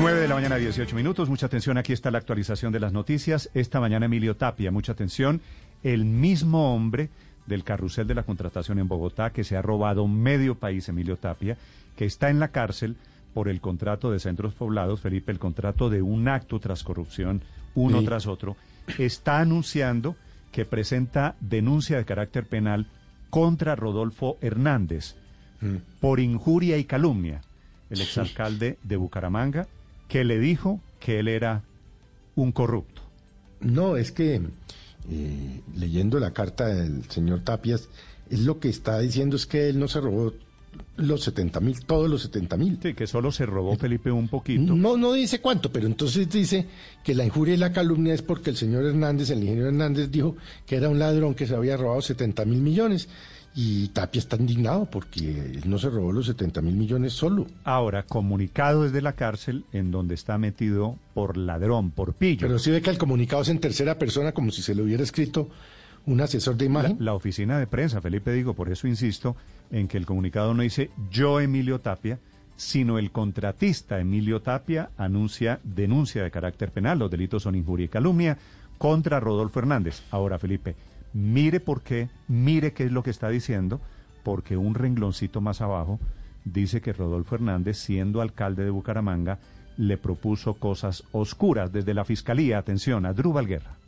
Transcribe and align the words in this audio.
9 0.00 0.18
de 0.18 0.28
la 0.28 0.34
mañana, 0.34 0.56
18 0.56 0.96
minutos. 0.96 1.28
Mucha 1.28 1.44
atención, 1.44 1.76
aquí 1.76 1.92
está 1.92 2.10
la 2.10 2.16
actualización 2.16 2.72
de 2.72 2.80
las 2.80 2.94
noticias. 2.94 3.50
Esta 3.52 3.80
mañana 3.80 4.06
Emilio 4.06 4.34
Tapia, 4.34 4.70
mucha 4.70 4.92
atención. 4.92 5.42
El 5.82 6.06
mismo 6.06 6.74
hombre 6.74 7.10
del 7.46 7.64
carrusel 7.64 8.06
de 8.06 8.14
la 8.14 8.22
contratación 8.22 8.78
en 8.78 8.88
Bogotá 8.88 9.28
que 9.28 9.44
se 9.44 9.58
ha 9.58 9.62
robado 9.62 10.08
medio 10.08 10.54
país, 10.54 10.88
Emilio 10.88 11.18
Tapia, 11.18 11.58
que 11.96 12.06
está 12.06 12.30
en 12.30 12.40
la 12.40 12.48
cárcel 12.48 12.96
por 13.34 13.50
el 13.50 13.60
contrato 13.60 14.10
de 14.10 14.20
centros 14.20 14.54
poblados, 14.54 15.02
Felipe, 15.02 15.32
el 15.32 15.38
contrato 15.38 15.90
de 15.90 16.00
un 16.00 16.28
acto 16.28 16.60
tras 16.60 16.82
corrupción, 16.82 17.42
uno 17.74 18.02
tras 18.02 18.26
otro, 18.26 18.56
está 18.96 19.40
anunciando 19.40 20.16
que 20.50 20.64
presenta 20.64 21.36
denuncia 21.40 21.98
de 21.98 22.06
carácter 22.06 22.46
penal 22.46 22.86
contra 23.28 23.76
Rodolfo 23.76 24.38
Hernández 24.40 25.16
mm. 25.60 26.00
por 26.00 26.20
injuria 26.20 26.78
y 26.78 26.84
calumnia, 26.84 27.42
el 27.90 28.00
exalcalde 28.00 28.78
de 28.82 28.96
Bucaramanga, 28.96 29.68
que 30.10 30.24
le 30.24 30.38
dijo 30.38 30.80
que 30.98 31.20
él 31.20 31.28
era 31.28 31.62
un 32.34 32.52
corrupto. 32.52 33.00
No, 33.60 33.96
es 33.96 34.12
que 34.12 34.42
eh, 35.10 35.60
leyendo 35.76 36.18
la 36.18 36.32
carta 36.32 36.66
del 36.66 37.08
señor 37.08 37.40
Tapias, 37.40 37.88
es 38.28 38.40
lo 38.40 38.58
que 38.58 38.68
está 38.68 38.98
diciendo 38.98 39.36
es 39.36 39.46
que 39.46 39.68
él 39.68 39.78
no 39.78 39.88
se 39.88 40.00
robó 40.00 40.34
los 40.96 41.22
70 41.22 41.60
mil, 41.60 41.84
todos 41.84 42.10
los 42.10 42.22
70 42.22 42.56
mil. 42.56 42.78
Sí, 42.82 42.94
que 42.94 43.06
solo 43.06 43.30
se 43.30 43.46
robó 43.46 43.76
Felipe 43.76 44.10
un 44.10 44.28
poquito. 44.28 44.74
No, 44.74 44.96
no 44.96 45.12
dice 45.12 45.40
cuánto, 45.40 45.70
pero 45.70 45.86
entonces 45.86 46.28
dice 46.28 46.66
que 47.04 47.14
la 47.14 47.24
injuria 47.24 47.54
y 47.54 47.58
la 47.58 47.72
calumnia 47.72 48.12
es 48.12 48.22
porque 48.22 48.50
el 48.50 48.56
señor 48.56 48.84
Hernández, 48.84 49.30
el 49.30 49.42
ingeniero 49.42 49.68
Hernández, 49.68 50.10
dijo 50.10 50.36
que 50.66 50.76
era 50.76 50.88
un 50.88 50.98
ladrón 50.98 51.34
que 51.34 51.46
se 51.46 51.54
había 51.54 51.76
robado 51.76 52.02
70 52.02 52.44
mil 52.46 52.60
millones. 52.60 53.08
Y 53.54 53.88
Tapia 53.88 54.20
está 54.20 54.36
indignado 54.36 54.86
porque 54.86 55.28
él 55.28 55.62
no 55.66 55.78
se 55.78 55.90
robó 55.90 56.12
los 56.12 56.26
70 56.26 56.62
mil 56.62 56.74
millones 56.74 57.12
solo. 57.14 57.46
Ahora, 57.64 58.04
comunicado 58.04 58.84
desde 58.84 59.02
la 59.02 59.14
cárcel 59.14 59.64
en 59.72 59.90
donde 59.90 60.14
está 60.14 60.38
metido 60.38 60.96
por 61.14 61.36
ladrón, 61.36 61.90
por 61.90 62.14
pillo. 62.14 62.46
Pero 62.46 62.58
sí 62.60 62.70
ve 62.70 62.80
que 62.80 62.90
el 62.90 62.98
comunicado 62.98 63.42
es 63.42 63.48
en 63.48 63.58
tercera 63.58 63.98
persona 63.98 64.32
como 64.32 64.52
si 64.52 64.62
se 64.62 64.74
lo 64.74 64.84
hubiera 64.84 65.02
escrito 65.02 65.48
un 66.06 66.20
asesor 66.20 66.56
de 66.56 66.66
imagen. 66.66 66.96
La, 67.00 67.14
oficina 67.14 67.58
de 67.58 67.66
prensa, 67.66 68.00
Felipe, 68.00 68.32
digo, 68.32 68.54
por 68.54 68.70
eso 68.70 68.86
insisto 68.86 69.36
en 69.70 69.88
que 69.88 69.98
el 69.98 70.06
comunicado 70.06 70.54
no 70.54 70.62
dice 70.62 70.90
yo, 71.10 71.40
Emilio 71.40 71.80
Tapia, 71.80 72.18
sino 72.56 72.98
el 72.98 73.10
contratista 73.10 74.00
Emilio 74.00 74.40
Tapia 74.42 74.90
anuncia 74.96 75.60
denuncia 75.64 76.22
de 76.22 76.30
carácter 76.30 76.70
penal, 76.70 76.98
los 76.98 77.10
delitos 77.10 77.42
son 77.42 77.54
injuria 77.54 77.86
y 77.86 77.88
calumnia, 77.88 78.38
contra 78.78 79.20
Rodolfo 79.20 79.58
Hernández. 79.58 80.02
Ahora, 80.10 80.38
Felipe, 80.38 80.74
Mire 81.12 81.60
por 81.60 81.82
qué, 81.82 82.08
mire 82.28 82.72
qué 82.72 82.84
es 82.84 82.92
lo 82.92 83.02
que 83.02 83.10
está 83.10 83.28
diciendo, 83.28 83.80
porque 84.22 84.56
un 84.56 84.74
rengloncito 84.74 85.40
más 85.40 85.60
abajo 85.60 85.98
dice 86.44 86.80
que 86.80 86.92
Rodolfo 86.92 87.34
Hernández, 87.34 87.78
siendo 87.78 88.20
alcalde 88.20 88.64
de 88.64 88.70
Bucaramanga, 88.70 89.38
le 89.76 89.96
propuso 89.96 90.54
cosas 90.54 91.04
oscuras 91.12 91.72
desde 91.72 91.94
la 91.94 92.04
Fiscalía. 92.04 92.58
Atención, 92.58 93.06
a 93.06 93.12
Drubal 93.12 93.46
Guerra. 93.46 93.79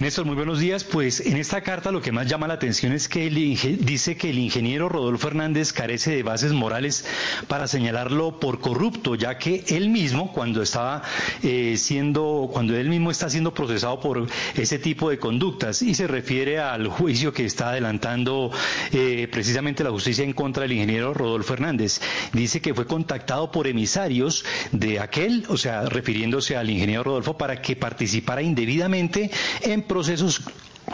Néstor, 0.00 0.24
muy 0.24 0.34
buenos 0.34 0.58
días. 0.58 0.82
Pues 0.82 1.20
en 1.20 1.36
esta 1.36 1.60
carta 1.60 1.92
lo 1.92 2.02
que 2.02 2.10
más 2.10 2.26
llama 2.26 2.48
la 2.48 2.54
atención 2.54 2.92
es 2.92 3.08
que 3.08 3.30
dice 3.30 4.16
que 4.16 4.30
el 4.30 4.38
ingeniero 4.38 4.88
Rodolfo 4.88 5.28
Hernández 5.28 5.72
carece 5.72 6.16
de 6.16 6.24
bases 6.24 6.52
morales 6.52 7.04
para 7.46 7.68
señalarlo 7.68 8.40
por 8.40 8.58
corrupto, 8.58 9.14
ya 9.14 9.38
que 9.38 9.62
él 9.68 9.90
mismo, 9.90 10.32
cuando 10.32 10.62
estaba 10.62 11.02
eh, 11.44 11.76
siendo, 11.78 12.50
cuando 12.52 12.76
él 12.76 12.88
mismo 12.88 13.12
está 13.12 13.30
siendo 13.30 13.54
procesado 13.54 14.00
por 14.00 14.26
ese 14.56 14.80
tipo 14.80 15.10
de 15.10 15.18
conductas, 15.18 15.80
y 15.80 15.94
se 15.94 16.08
refiere 16.08 16.58
al 16.58 16.88
juicio 16.88 17.32
que 17.32 17.44
está 17.44 17.68
adelantando 17.68 18.50
eh, 18.92 19.28
precisamente 19.30 19.84
la 19.84 19.90
justicia 19.90 20.24
en 20.24 20.32
contra 20.32 20.62
del 20.62 20.72
ingeniero 20.72 21.14
Rodolfo 21.14 21.54
Hernández. 21.54 22.00
Dice 22.32 22.60
que 22.60 22.74
fue 22.74 22.86
contactado 22.86 23.52
por 23.52 23.68
emisarios 23.68 24.44
de 24.72 24.98
aquel, 24.98 25.44
o 25.48 25.56
sea, 25.56 25.82
refiriéndose 25.82 26.56
al 26.56 26.68
ingeniero 26.68 27.04
Rodolfo, 27.04 27.38
para 27.38 27.62
que 27.62 27.76
participara 27.76 28.42
indebidamente 28.42 29.30
en 29.62 29.83
procesos 29.86 30.40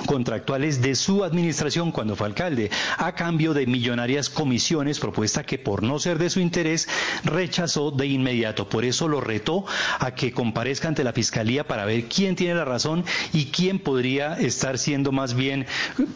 contractuales 0.07 0.83
de 0.83 0.95
su 0.95 1.25
administración 1.25 1.93
cuando 1.93 2.17
fue 2.17 2.27
alcalde, 2.27 2.71
a 2.97 3.15
cambio 3.15 3.55
de 3.55 3.67
millonarias 3.67 4.31
comisiones, 4.31 5.01
propuesta 5.01 5.45
que 5.45 5.59
por 5.59 5.83
no 5.83 5.99
ser 5.99 6.19
de 6.19 6.31
su 6.31 6.41
interés 6.41 6.89
rechazó 7.25 7.91
de 7.91 8.07
inmediato. 8.07 8.69
Por 8.69 8.85
eso 8.85 9.09
lo 9.09 9.21
retó 9.21 9.65
a 9.99 10.15
que 10.15 10.33
comparezca 10.33 10.89
ante 10.89 11.05
la 11.05 11.13
Fiscalía 11.13 11.67
para 11.67 11.85
ver 11.85 12.05
quién 12.05 12.37
tiene 12.37 12.55
la 12.55 12.65
razón 12.65 13.05
y 13.33 13.47
quién 13.47 13.79
podría 13.79 14.35
estar 14.35 14.79
siendo 14.79 15.13
más 15.13 15.35
bien 15.35 15.67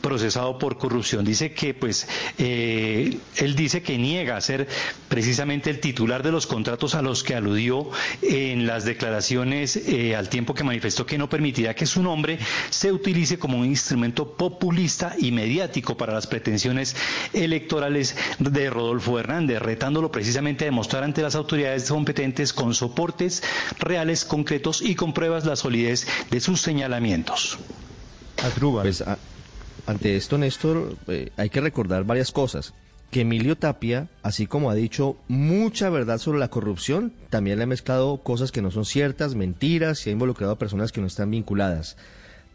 procesado 0.01 0.59
por 0.59 0.79
corrupción. 0.79 1.25
Dice 1.25 1.53
que, 1.53 1.75
pues, 1.75 2.09
eh, 2.39 3.19
él 3.37 3.57
dice 3.57 3.83
que 3.83 3.99
niega 3.99 4.41
ser 4.41 4.69
precisamente 5.09 5.71
el 5.71 5.81
titular 5.81 6.23
de 6.23 6.33
los 6.33 6.47
contratos 6.47 6.95
a 6.95 7.03
los 7.03 7.23
que 7.23 7.35
aludió 7.35 7.89
en 8.23 8.67
las 8.67 8.85
declaraciones 8.85 9.77
eh, 9.77 10.17
al 10.17 10.29
tiempo 10.29 10.55
que 10.55 10.65
manifestó 10.65 11.07
que 11.07 11.19
no 11.19 11.29
permitirá 11.29 11.75
que 11.75 11.87
su 11.87 12.03
nombre 12.03 12.39
se 12.71 12.93
utilice 12.93 13.39
como 13.39 13.59
un 13.59 13.64
un 13.65 13.71
instrumento 13.71 14.37
populista 14.37 15.17
y 15.19 15.33
mediático 15.33 15.97
para 15.97 16.13
las 16.13 16.27
pretensiones 16.27 16.95
electorales 17.33 18.15
de 18.39 18.71
Rodolfo 18.71 19.19
Hernández, 19.19 19.61
retándolo 19.61 20.13
precisamente 20.13 20.65
a 20.65 20.67
demostrar 20.67 21.03
ante 21.03 21.23
las 21.23 21.35
autoridades 21.35 21.89
competentes 21.89 22.53
con 22.53 22.75
soportes 22.75 23.43
reales, 23.79 24.25
concretos 24.25 24.83
y 24.83 24.95
con 24.95 25.13
pruebas 25.13 25.47
la 25.47 25.57
solidez 25.57 26.07
de 26.31 26.41
sus 26.41 26.61
señalamientos. 26.61 27.59
Pues, 28.61 29.03
ante 29.87 30.17
esto, 30.17 30.39
Néstor, 30.39 30.97
eh, 31.09 31.31
hay 31.37 31.51
que 31.51 31.61
recordar 31.61 32.05
varias 32.05 32.31
cosas. 32.31 32.75
Que 33.11 33.21
Emilio 33.21 33.57
Tapia, 33.57 34.09
así 34.23 34.47
como 34.47 34.71
ha 34.71 34.75
dicho 34.75 35.17
mucha 35.29 35.89
verdad 35.89 36.19
sobre 36.19 36.41
la 36.41 36.49
corrupción, 36.49 37.13
también 37.31 37.59
le 37.59 37.65
ha 37.65 37.69
mezclado 37.69 38.19
cosas 38.19 38.51
que 38.51 38.61
no 38.61 38.73
son 38.73 38.85
ciertas, 38.85 39.37
mentiras 39.37 40.05
y 40.07 40.11
ha 40.11 40.13
involucrado 40.13 40.53
a 40.53 40.59
personas 40.59 40.91
que 40.91 41.01
no 41.01 41.07
están 41.07 41.31
vinculadas 41.31 41.97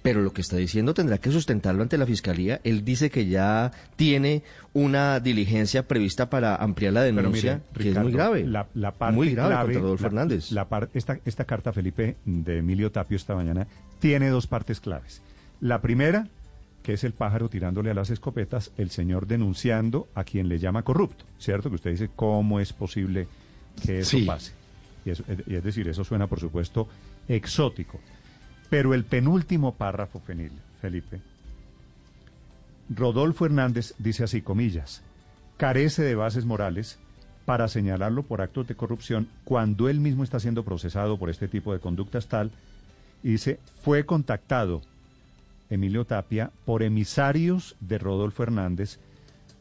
pero 0.01 0.21
lo 0.21 0.31
que 0.31 0.41
está 0.41 0.55
diciendo 0.55 0.93
tendrá 0.93 1.17
que 1.17 1.31
sustentarlo 1.31 1.81
ante 1.81 1.97
la 1.97 2.05
Fiscalía. 2.05 2.61
Él 2.63 2.85
dice 2.85 3.09
que 3.09 3.27
ya 3.27 3.71
tiene 3.95 4.43
una 4.73 5.19
diligencia 5.19 5.87
prevista 5.87 6.29
para 6.29 6.55
ampliar 6.55 6.93
la 6.93 7.03
denuncia, 7.03 7.61
que 7.73 7.91
es 7.91 7.97
muy 7.97 8.11
grave. 8.11 8.45
La, 8.47 8.65
parte 8.93 9.15
muy 9.15 9.31
grave 9.31 9.55
contra 9.55 9.81
Rodolfo 9.81 10.03
Fernández. 10.03 10.49
esta, 10.93 11.19
esta 11.25 11.45
carta, 11.45 11.73
Felipe, 11.73 12.15
de 12.25 12.59
Emilio 12.59 12.91
Tapio 12.91 13.17
esta 13.17 13.35
mañana, 13.35 13.67
tiene 13.99 14.29
dos 14.29 14.47
partes 14.47 14.79
claves. 14.79 15.21
La 15.59 15.81
primera, 15.81 16.27
que 16.81 16.93
es 16.93 17.03
el 17.03 17.11
pájaro 17.11 17.49
tirándole 17.49 17.91
a 17.91 17.93
las 17.93 18.09
escopetas, 18.09 18.71
el 18.77 18.91
señor 18.91 19.27
denunciando 19.27 20.07
a 20.15 20.23
quien 20.23 20.47
le 20.47 20.59
llama 20.59 20.83
corrupto, 20.83 21.25
¿cierto? 21.39 21.69
Que 21.69 21.75
usted 21.75 21.91
dice, 21.91 22.09
¿cómo 22.15 22.61
es 22.61 22.71
posible 22.71 23.27
que 23.85 23.99
eso 23.99 24.17
pase? 24.25 24.53
Y, 25.03 25.09
y 25.51 25.55
es 25.55 25.63
decir, 25.63 25.89
eso 25.89 26.05
suena, 26.05 26.27
por 26.27 26.39
supuesto, 26.39 26.87
exótico. 27.27 27.99
Pero 28.69 28.93
el 28.93 29.03
penúltimo 29.03 29.73
párrafo, 29.73 30.21
Felipe, 30.81 31.21
Rodolfo 32.89 33.45
Hernández 33.45 33.93
dice 33.97 34.23
así, 34.23 34.41
comillas, 34.41 35.01
carece 35.57 36.03
de 36.03 36.15
bases 36.15 36.45
morales 36.45 36.97
para 37.45 37.67
señalarlo 37.67 38.23
por 38.23 38.41
actos 38.41 38.67
de 38.67 38.75
corrupción 38.75 39.27
cuando 39.43 39.89
él 39.89 39.99
mismo 39.99 40.23
está 40.23 40.39
siendo 40.39 40.63
procesado 40.63 41.17
por 41.17 41.29
este 41.29 41.47
tipo 41.47 41.73
de 41.73 41.79
conductas 41.79 42.27
tal, 42.27 42.51
y 43.23 43.31
dice, 43.31 43.59
fue 43.83 44.05
contactado 44.05 44.81
Emilio 45.69 46.05
Tapia 46.05 46.51
por 46.65 46.83
emisarios 46.83 47.75
de 47.79 47.97
Rodolfo 47.97 48.43
Hernández 48.43 48.99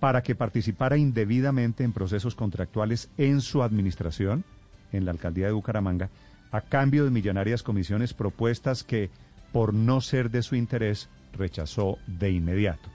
para 0.01 0.23
que 0.23 0.35
participara 0.35 0.97
indebidamente 0.97 1.85
en 1.85 1.93
procesos 1.93 2.35
contractuales 2.35 3.11
en 3.19 3.41
su 3.41 3.63
administración, 3.63 4.45
en 4.93 5.05
la 5.05 5.11
alcaldía 5.11 5.47
de 5.47 5.53
Bucaramanga, 5.53 6.09
a 6.51 6.61
cambio 6.61 7.05
de 7.05 7.11
millonarias 7.11 7.63
comisiones 7.63 8.15
propuestas 8.15 8.85
que, 8.85 9.11
por 9.53 9.75
no 9.75 10.01
ser 10.01 10.31
de 10.31 10.43
su 10.43 10.57
interés, 10.57 11.09
rechazó 11.33 11.99
de 12.07 12.31
inmediato. 12.31 12.89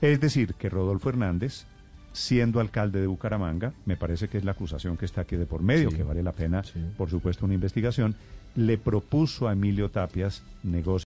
Es 0.00 0.20
decir, 0.20 0.54
que 0.54 0.68
Rodolfo 0.68 1.08
Hernández, 1.08 1.64
siendo 2.12 2.60
alcalde 2.60 3.00
de 3.00 3.06
Bucaramanga, 3.06 3.72
me 3.84 3.96
parece 3.96 4.28
que 4.28 4.38
es 4.38 4.44
la 4.44 4.52
acusación 4.52 4.96
que 4.96 5.04
está 5.04 5.22
aquí 5.22 5.36
de 5.36 5.46
por 5.46 5.62
medio, 5.62 5.90
que 5.90 6.02
vale 6.02 6.22
la 6.22 6.32
pena, 6.32 6.62
por 6.96 7.10
supuesto, 7.10 7.44
una 7.44 7.54
investigación, 7.54 8.14
le 8.54 8.78
propuso 8.78 9.48
a 9.48 9.52
Emilio 9.52 9.90
Tapias 9.90 10.42
negocios 10.62 10.88